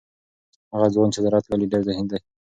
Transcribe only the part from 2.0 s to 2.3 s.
دی.